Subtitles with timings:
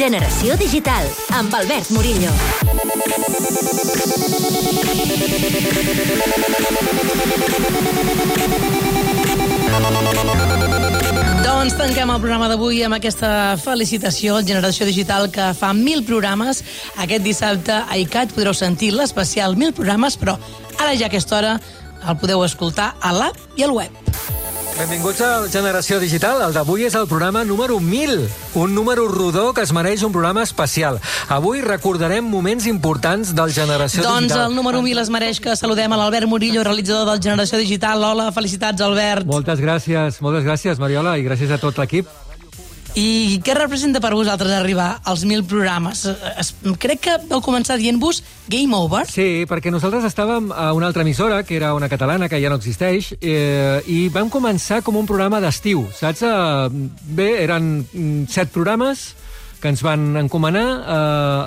[0.00, 1.04] Generació Digital,
[1.36, 2.30] amb Albert Murillo.
[11.44, 16.64] Doncs tanquem el programa d'avui amb aquesta felicitació al Generació Digital que fa mil programes.
[16.96, 20.38] Aquest dissabte a ICAT podreu sentir l'especial mil programes, però
[20.78, 21.58] ara ja a aquesta hora
[22.08, 23.99] el podeu escoltar a l'app i al web.
[24.78, 26.40] Benvinguts a Generació Digital.
[26.46, 28.22] El d'avui és el programa número 1000,
[28.56, 30.96] un número rodó que es mereix un programa especial.
[31.28, 34.46] Avui recordarem moments importants del Generació Doncs Digital.
[34.48, 38.02] el número 1000 es mereix que saludem a l'Albert Murillo, realitzador del Generació Digital.
[38.02, 39.26] Hola, felicitats, Albert.
[39.28, 42.08] Moltes gràcies, moltes gràcies, Mariola, i gràcies a tot l'equip.
[42.98, 46.02] I què representa per vosaltres arribar als mil programes?
[46.40, 46.50] Es-
[46.82, 49.04] Crec que vau començar dient-vos Game Over.
[49.06, 52.56] Sí, perquè nosaltres estàvem a una altra emissora, que era una catalana, que ja no
[52.58, 56.22] existeix, eh, i vam començar com un programa d'estiu, saps?
[56.22, 59.14] Eh, bé, eren mm, set programes
[59.60, 60.66] que ens van encomanar.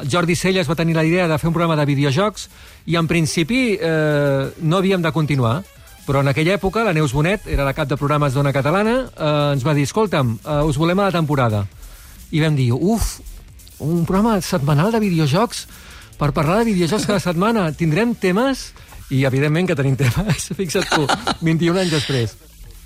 [0.03, 2.47] Eh, Jordi Celles va tenir la idea de fer un programa de videojocs
[2.85, 5.63] i, en principi, eh, no havíem de continuar.
[6.03, 9.53] Però en aquella època la Neus Bonet, era la cap de programes d'Ona Catalana, eh,
[9.55, 11.65] ens va dir, escolta'm, eh, us volem a la temporada.
[12.31, 13.19] I vam dir, uf,
[13.79, 15.67] un programa setmanal de videojocs
[16.19, 17.71] per parlar de videojocs cada setmana.
[17.71, 18.71] Tindrem temes?
[19.09, 20.49] I, evidentment, que tenim temes.
[20.59, 21.07] Fixa't tu,
[21.41, 22.35] 21 anys després.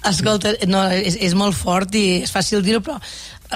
[0.08, 3.00] Escolta, no, és, és molt fort i és fàcil dir-ho, però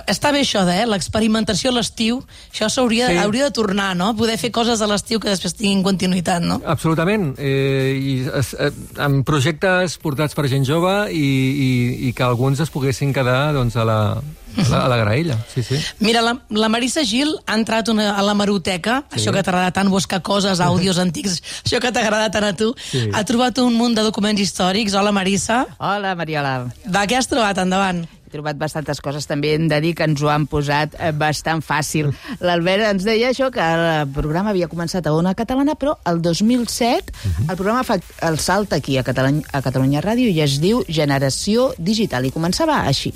[0.08, 2.22] està bé això de eh, l'experimentació a l'estiu.
[2.54, 3.14] Això s'hauria Sí.
[3.14, 3.20] sí.
[3.24, 4.16] hauria de tornar, no?
[4.16, 6.62] Poder fer coses a l'estiu que després tinguin continuïtat, no?
[6.66, 7.34] Absolutament.
[7.38, 11.72] Eh, i es, eh, amb projectes portats per gent jove i, i,
[12.10, 15.38] i que alguns es poguessin quedar doncs, a, la, a, la, a la graella.
[15.54, 15.80] Sí, sí.
[16.00, 19.20] Mira, la, la Marissa Gil ha entrat una, a la Maroteca, sí.
[19.20, 22.72] això que t'agrada tant buscar coses, àudios antics, això que t'agrada tant a tu.
[22.92, 23.10] Sí.
[23.14, 24.94] Ha trobat un munt de documents històrics.
[24.96, 25.66] Hola, Marissa.
[25.80, 26.56] Hola, Mariola.
[26.88, 27.58] Va, què has trobat?
[27.62, 28.06] Endavant.
[28.32, 31.60] He trobat bastantes coses, també hem de dir que ens ho han posat eh, bastant
[31.60, 32.14] fàcil.
[32.40, 37.12] L'Albert ens deia això, que el programa havia començat a Ona Catalana, però el 2007
[37.42, 41.74] el programa fa el salt aquí a Catalunya, a Catalunya Ràdio i es diu Generació
[41.76, 43.12] Digital, i començava així.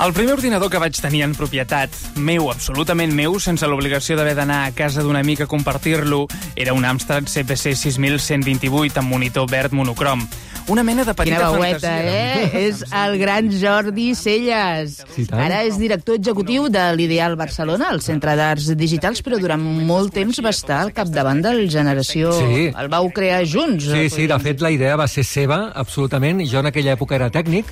[0.00, 4.62] El primer ordinador que vaig tenir en propietat, meu, absolutament meu, sense l'obligació d'haver d'anar
[4.64, 6.22] a casa d'un amic a compartir-lo,
[6.56, 10.24] era un Amstrad CPC 6128 amb monitor verd monocrom.
[10.72, 12.40] Una mena de petita Quina veueta, fantasia.
[12.46, 12.64] eh?
[12.70, 14.96] És el gran Jordi Celles.
[15.16, 15.42] Sí, tant.
[15.44, 20.40] Ara és director executiu de l'Ideal Barcelona, el Centre d'Arts Digitals, però durant molt temps
[20.40, 22.32] va estar al capdavant del Generació...
[22.40, 22.70] Sí.
[22.72, 23.90] El vau crear junts.
[23.92, 26.40] Sí, sí, de fet la idea va ser seva, absolutament.
[26.48, 27.68] Jo en aquella època era tècnic,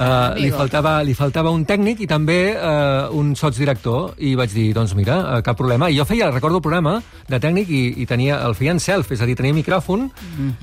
[0.00, 4.70] Uh, li, faltava, li faltava un tècnic i també uh, un sotsdirector i vaig dir,
[4.72, 5.90] doncs mira, uh, cap problema.
[5.92, 6.94] I jo feia, recordo el programa
[7.28, 10.06] de tècnic i, i tenia, el feia en self, és a dir, tenia micròfon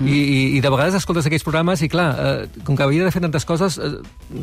[0.02, 3.12] i, i, i de vegades escoltes aquells programes i clar, uh, com que havia de
[3.14, 4.00] fer tantes coses, uh,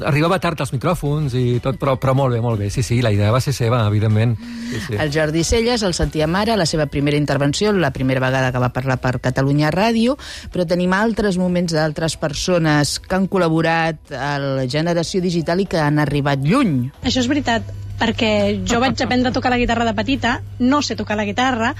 [0.07, 2.71] arribava tard als micròfons i tot, però, però molt bé, molt bé.
[2.71, 4.37] Sí, sí, la idea va ser seva, evidentment.
[4.71, 4.95] Sí, sí.
[4.95, 8.71] El Jordi Celles el sentíem ara, la seva primera intervenció, la primera vegada que va
[8.71, 10.15] parlar per Catalunya Ràdio,
[10.55, 15.97] però tenim altres moments d'altres persones que han col·laborat al Generació Digital i que han
[16.01, 16.91] arribat lluny.
[17.01, 17.65] Això és veritat,
[17.97, 18.31] perquè
[18.69, 21.71] jo vaig aprendre a tocar la guitarra de petita, no sé tocar la guitarra,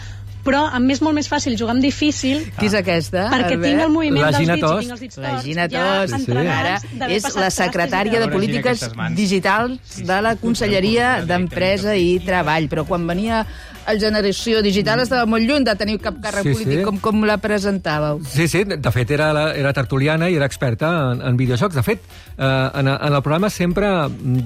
[0.45, 3.23] però em és molt més fàcil jugar amb difícil Qui és aquesta?
[3.33, 4.77] perquè tinc el moviment La dels Gina dits Tost.
[4.77, 8.83] i tinc els dits La Gina ja Tos, entrenats ara és la secretària de Polítiques.
[9.17, 12.69] Digitals de la Conselleria d'Empresa i Treball.
[12.69, 13.41] Però quan venia
[13.87, 16.85] el Generació Digital estava molt lluny de tenir cap càrrec Sí, polític, sí.
[16.87, 18.21] com, com la presentàveu.
[18.29, 21.75] Sí, sí, de fet era, la, era tertuliana i era experta en, en videojocs.
[21.75, 22.01] De fet,
[22.37, 23.91] eh, en, en el programa sempre,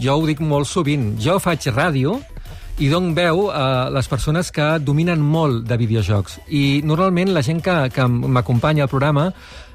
[0.02, 2.20] jo ho dic molt sovint, jo faig ràdio
[2.80, 6.40] i dono veu a les persones que dominen molt de videojocs.
[6.48, 9.34] I normalment la gent que, que m'acompanya al programa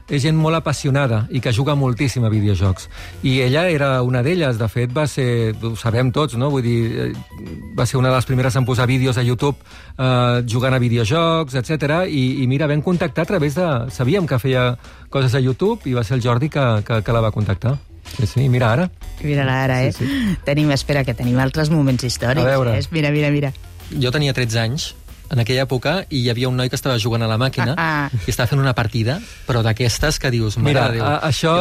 [0.08, 2.88] és gent molt apassionada i que juga moltíssim a videojocs.
[3.24, 6.50] I ella era una d'elles, de fet, va ser, ho sabem tots, no?
[6.52, 7.08] Vull dir, eh,
[7.76, 9.56] va ser una de les primeres en posar vídeos a YouTube
[9.96, 12.04] eh, jugant a videojocs, etc.
[12.08, 13.68] I, I mira, vam contactar a través de...
[13.90, 14.74] Sabíem que feia
[15.08, 17.78] coses a YouTube i va ser el Jordi que, que, que la va contactar.
[18.18, 18.90] Sí, sí, mira ara.
[19.22, 19.92] Mira-la ara, eh?
[19.92, 20.36] Sí, sí.
[20.44, 22.44] Tenim, espera, que tenim altres moments històrics.
[22.44, 22.76] A veure.
[22.78, 22.84] Eh?
[22.92, 23.54] Mira, mira, mira.
[24.00, 24.92] Jo tenia 13 anys
[25.32, 28.10] en aquella època i hi havia un noi que estava jugant a la màquina Ah.
[28.26, 29.18] i estava fent una partida,
[29.48, 31.04] però d'aquestes que dius, mare Mira, de Déu.
[31.04, 31.54] a, això...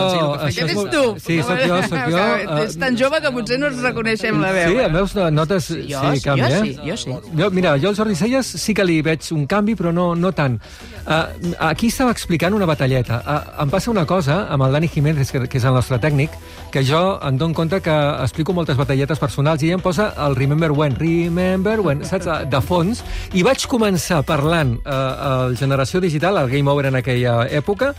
[0.48, 1.04] Això és molt- tu!
[1.20, 2.24] Sí, sóc jo, sóc jo.
[2.64, 4.70] Ets tan jove que potser no ens reconeixem la veu.
[4.74, 5.68] Sí, em veus, notes...
[5.70, 6.62] Jo sí, sí, canvi, jo eh?
[6.64, 7.16] sí, jo sí.
[7.40, 10.32] Jo, mira, jo al Jordi Celles sí que li veig un canvi, però no, no
[10.34, 10.60] tant.
[11.04, 13.22] Uh, aquí estava explicant una batalleta.
[13.26, 16.32] Uh, em passa una cosa amb el Dani Jiménez, que, que és el nostre tècnic,
[16.72, 20.36] que jo em dono compte que explico moltes batalletes personals i ella em posa el
[20.36, 22.26] Remember When, Remember When, saps?
[22.50, 23.04] De fons.
[23.34, 27.92] I vaig vaig començar parlant eh, Generació Digital, al Game Over en aquella època,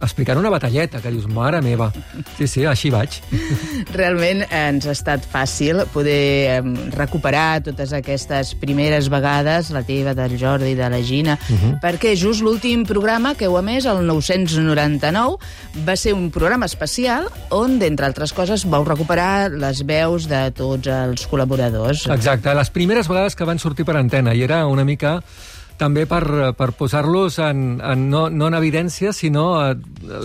[0.00, 1.90] explicant una batalleta, que dius, mare meva.
[2.38, 3.18] Sí, sí, així vaig.
[3.98, 10.38] Realment ens ha estat fàcil poder em, recuperar totes aquestes primeres vegades, la teva, del
[10.40, 11.72] Jordi, de la Gina, uh -huh.
[11.84, 15.36] perquè just l'últim programa que heu emès, el 999,
[15.86, 20.86] va ser un programa especial on, d'entre altres coses, vau recuperar les veus de tots
[20.86, 22.08] els col·laboradors.
[22.12, 25.22] Exacte, les primeres vegades que van sortir per antena, i era una mica
[25.80, 29.74] també per, per posar-los en, en, no, no en evidència, sinó eh,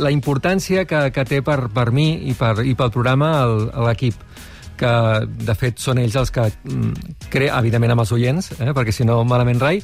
[0.03, 3.31] la importància que, que té per, per mi i, per, i pel programa
[3.87, 4.19] l'equip
[4.75, 4.91] que
[5.47, 9.07] de fet són ells els que mm, crea, evidentment amb els oients, eh, perquè si
[9.07, 9.79] no malament rai,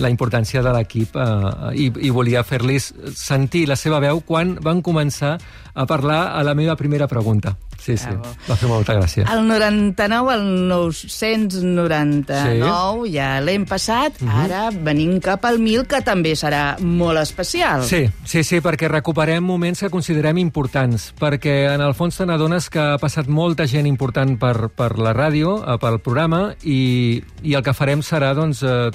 [0.00, 1.26] la importància de l'equip eh,
[1.74, 5.36] i, i volia fer-los sentir la seva veu quan van començar
[5.74, 7.56] a parlar a la meva primera pregunta.
[7.84, 8.30] Sí, sí, Bravo.
[8.48, 9.26] va fer molta gràcia.
[9.34, 14.30] El 99 al 999 ja l'hem passat, Mhm.
[14.44, 17.84] ara venim cap al 1000, que també serà molt especial.
[17.84, 22.70] Sí, sí, sí, perquè recuperem moments que considerem importants, perquè en el fons te n'adones
[22.70, 27.54] que ha passat molta gent important per, per la ràdio, eh, pel programa, i, i
[27.54, 28.90] el que farem serà doncs, eh,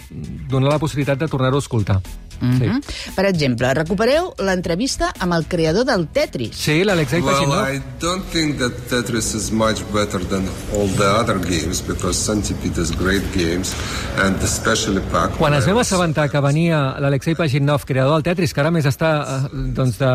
[0.50, 2.02] donar la possibilitat de tornar-ho a escoltar.
[2.40, 2.66] Mm sí.
[2.66, 3.16] -hmm.
[3.16, 6.56] Per exemple, recupereu l'entrevista amb el creador del Tetris.
[6.56, 7.70] sí, l'Alexei Well, Pachinov.
[7.74, 12.82] I don't think that Tetris is much better than all the other games because Centipede
[12.82, 13.76] is great games
[14.18, 15.38] and especially Pac.
[15.38, 19.12] Quan ens vam assabentar que venia l'Alexei Pajitnov, creador del Tetris, que ara més està
[19.22, 20.14] eh, doncs de,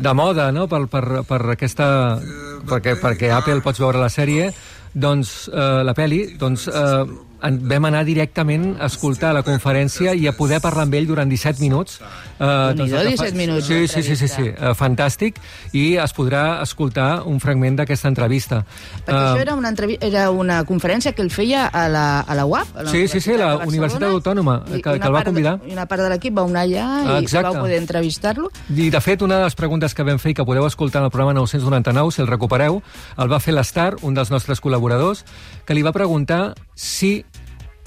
[0.00, 0.66] de moda no?
[0.68, 2.18] per, per, per aquesta...
[2.66, 4.52] perquè, perquè Apple pots veure la sèrie,
[4.92, 7.04] doncs eh, la peli, doncs eh,
[7.42, 11.28] en, vam anar directament a escoltar la conferència i a poder parlar amb ell durant
[11.30, 12.00] 17 minuts.
[12.38, 15.36] Eh, Déu-n'hi-do, el que 17 minuts Sí, sí, sí, sí, sí, eh, fantàstic,
[15.72, 18.64] i es podrà escoltar un fragment d'aquesta entrevista.
[19.06, 22.34] Perquè això Eh, era una, entrevi- era una conferència que ell feia a la, a
[22.34, 25.24] la UAP, a la Sí, sí, sí, la Universitat Autònoma, i- que- que el va
[25.24, 25.60] convidar.
[25.66, 27.48] I una part de l'equip va anar allà i Exacte.
[27.52, 28.50] vau poder entrevistar-lo.
[28.74, 31.06] I, de fet, una de les preguntes que vam fer i que podeu escoltar en
[31.06, 32.82] el programa 999, si el recupereu,
[33.18, 35.24] el va fer l'Star, un dels nostres col·laboradors,
[35.64, 37.24] que li va preguntar si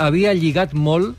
[0.02, 1.16] havia lligat molt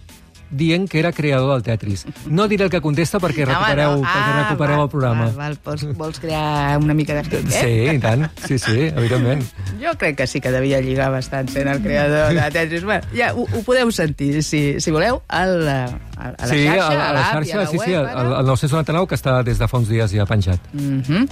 [0.50, 2.04] dient que era creador del Tetris.
[2.26, 4.02] No diré el que contesta perquè recupereu, no.
[4.02, 5.26] perquè Ah, recupereu val, el programa.
[5.26, 5.58] Val, val.
[5.64, 7.60] Vols, vols crear una mica de hit, eh?
[7.62, 8.26] Sí, i tant.
[8.48, 9.44] Sí, sí, evidentment.
[9.78, 12.82] Jo crec que sí que devia lligar bastant sent el creador de Tetris.
[12.82, 15.78] Bueno, ja ho, ho podeu sentir, si, si voleu, al, a,
[16.18, 17.86] a la sí, xarxa, a, a la xarxa, a la sí, web.
[17.86, 18.40] sí, el, ara.
[18.40, 20.58] el 999, que està des de fa uns dies ja penjat.
[20.74, 21.28] Mm -hmm.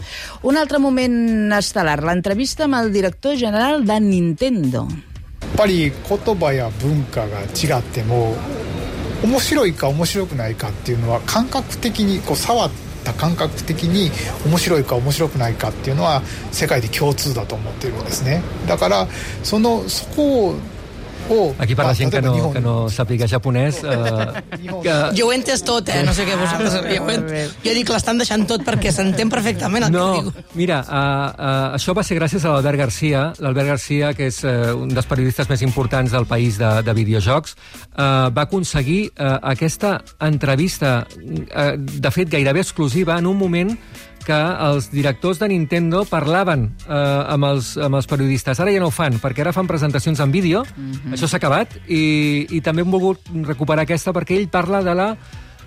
[0.47, 4.87] Un altre moment estel·lar, l'entrevista amb el director general de Nintendo.
[5.59, 8.37] やっぱり言葉や文化が違っても
[9.25, 12.71] 面白いか面白くないかっていうのは感覚的にこう触っ
[13.03, 14.13] た感覚的に
[14.47, 16.23] 面白いか面白くないかっていうのは
[16.53, 18.41] 世界で共通だと思ってるんですね。
[18.69, 19.09] だから
[19.43, 20.55] そのそこを
[21.29, 23.83] Oh, Aquí per la gent que no, que no sàpiga japonès...
[23.85, 24.43] Eh,
[24.83, 24.95] que...
[25.19, 26.01] Jo ho entès tot, eh?
[26.07, 26.79] No sé què vosaltres...
[26.89, 27.27] Jo, ent...
[27.65, 30.47] jo dic, que l'estan deixant tot perquè s'entén perfectament el no, que diu.
[30.59, 33.27] Mira, uh, uh, això va ser gràcies a l'Albert Garcia.
[33.45, 37.57] L'Albert Garcia, que és uh, un dels periodistes més importants del país de, de videojocs,
[37.93, 43.77] uh, va aconseguir uh, aquesta entrevista, uh, de fet, gairebé exclusiva, en un moment
[44.29, 44.39] que
[44.69, 48.61] els directors de Nintendo parlaven eh, amb, els, amb els periodistes.
[48.61, 50.65] Ara ja no ho fan, perquè ara fan presentacions en vídeo,
[51.17, 55.13] això s'ha acabat, i, i també hem volgut recuperar aquesta perquè ell parla de la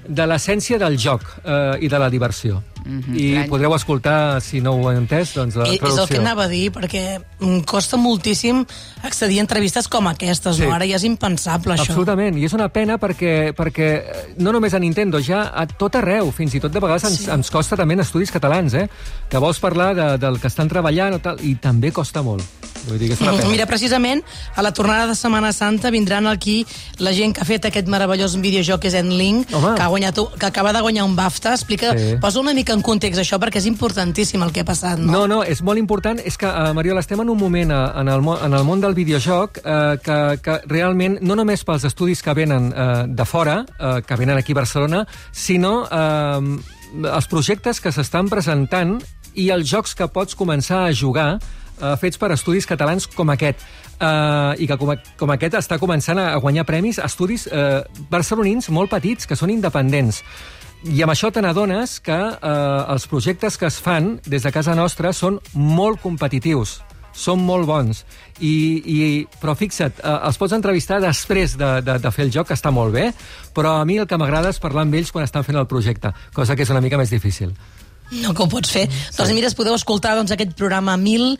[0.01, 2.61] de l'essència del joc eh, i de la diversió.
[2.85, 5.93] I L'any- podreu escoltar, si no ho heu entès, doncs la Eh, És el que
[5.93, 6.19] traducció.
[6.19, 8.65] anava a dir, perquè mm, costa moltíssim
[9.03, 10.63] accedir a entrevistes com aquestes, Sí.
[10.63, 10.73] no?
[10.73, 11.81] Ara ja és impensable, això.
[11.91, 15.95] Absolutament, i és una pena perquè, perquè eh, no només a Nintendo, ja a tot
[15.95, 17.29] arreu, fins i tot de vegades ens, Sí.
[17.29, 18.89] ens costa també en estudis catalans, eh?
[19.29, 22.43] que vols parlar de, del que estan treballant o tal, i també costa molt.
[22.87, 23.47] Vull dir que és una pena.
[23.49, 24.23] Mira, precisament,
[24.55, 26.65] a la tornada de Setmana Santa vindran aquí
[26.97, 30.45] la gent que ha fet aquest meravellós videojoc que és Endling, que, ha guanyat, que
[30.47, 31.53] acaba de guanyar un BAFTA.
[31.53, 32.15] Explica, Sí.
[32.19, 35.11] posa una mica en context això, perquè és importantíssim el que ha passat, no?
[35.13, 36.19] No, no, és molt important.
[36.25, 38.95] És que, uh, Mariola, estem en un moment uh, en, el, en el món del
[38.97, 43.97] videojoc uh, que, que realment, no només pels estudis que venen uh, de fora, uh,
[44.05, 46.41] que venen aquí a Barcelona, sinó uh,
[47.01, 48.97] els projectes que s'estan presentant
[49.35, 53.63] i els jocs que pots començar a jugar uh, fets per estudis catalans com aquest.
[54.01, 58.71] Uh, i que com, com aquest està començant a guanyar premis a estudis uh, barcelonins
[58.73, 60.23] molt petits, que són independents.
[60.81, 62.53] I amb això te n'adones que eh,
[62.89, 66.79] els projectes que es fan des de casa nostra són molt competitius,
[67.13, 67.99] són molt bons.
[68.41, 68.95] I, i,
[69.37, 72.73] però fixa't, eh, els pots entrevistar després de, de, de fer el joc, que està
[72.73, 73.11] molt bé,
[73.53, 76.15] però a mi el que m'agrada és parlar amb ells quan estan fent el projecte,
[76.33, 77.53] cosa que és una mica més difícil.
[78.11, 78.87] No que ho pots fer.
[78.91, 79.15] Sí.
[79.17, 81.37] Doncs mira, es podeu escoltar doncs, aquest programa 1000,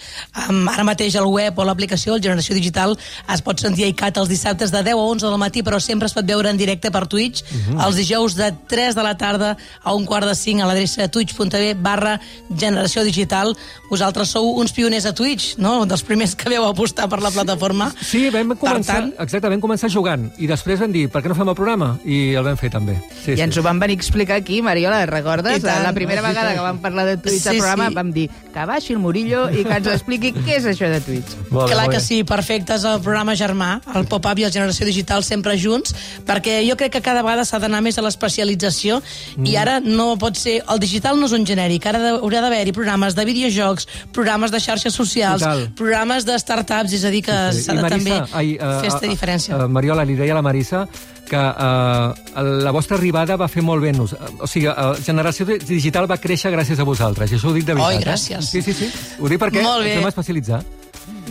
[0.49, 2.97] um, ara mateix al web o a l'aplicació, el Generació Digital,
[3.33, 6.07] es pot sentir a ICAT els dissabtes de 10 a 11 del matí, però sempre
[6.07, 7.85] es pot veure en directe per Twitch, uh -huh.
[7.87, 11.73] els dijous de 3 de la tarda a un quart de 5 a l'adreça twitch.tv
[11.75, 12.19] barra
[12.57, 13.55] Generació Digital.
[13.89, 15.81] Vosaltres sou uns pioners a Twitch, no?
[15.81, 17.91] Un dels primers que veu apostar per la plataforma.
[18.01, 21.35] Sí, vam començar, tant- exacte, vam començar jugant, i després vam dir, per què no
[21.35, 21.99] fem el programa?
[22.05, 23.01] I el vam fer també.
[23.25, 25.61] Sí, I ens ho van venir a explicar aquí, Mariola, recordes?
[25.63, 26.57] La primera Sí, vegada sí.
[26.61, 27.95] Que vam parlar de Twitch al Sí, programa sí.
[27.97, 31.35] vam dir que baixi el Murillo i que ens expliqui què és això de Twitch.
[31.49, 32.03] Molt bé, Clar que bé.
[32.05, 35.95] sí, perfecte, és el programa germà, el Pop-Up i el Generació Digital sempre junts,
[36.27, 39.01] perquè jo crec que cada vegada s'ha d'anar més a l'especialització
[39.37, 39.45] Mm.
[39.47, 40.61] i ara no pot ser...
[40.69, 44.59] El digital no és un genèric, ara de- haurà d'haver-hi programes de videojocs, programes de
[44.59, 45.69] xarxes socials, Total.
[45.75, 48.57] programes de startups, és a dir, que Sí, s'ha i de Marissa, també ai, eh,
[48.59, 49.55] fer aquesta eh, diferència.
[49.63, 50.87] eh, Mariola, li deia a la Marissa
[51.31, 53.93] que eh, la vostra arribada va fer molt bé.
[53.95, 57.55] Nos, o sigui, la generació di- digital va créixer gràcies a vosaltres, i això ho
[57.55, 57.95] dic de veritat.
[57.97, 58.37] Oi, gràcies.
[58.43, 58.51] Eh?
[58.51, 58.91] Sí, sí, sí.
[59.19, 60.61] Ho dic perquè ens vam especialitzar.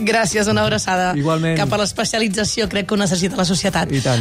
[0.01, 1.55] Gràcies, una abraçada Igualment.
[1.59, 3.91] cap a l'especialització, crec que ho necessita la societat.
[3.93, 4.19] I tant.